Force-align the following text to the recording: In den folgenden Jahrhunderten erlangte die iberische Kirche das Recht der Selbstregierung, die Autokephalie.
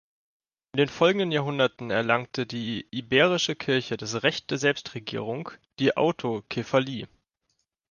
In 0.73 0.77
den 0.77 0.89
folgenden 0.89 1.31
Jahrhunderten 1.31 1.91
erlangte 1.91 2.47
die 2.47 2.87
iberische 2.89 3.55
Kirche 3.55 3.97
das 3.97 4.23
Recht 4.23 4.49
der 4.49 4.57
Selbstregierung, 4.57 5.51
die 5.77 5.95
Autokephalie. 5.95 7.07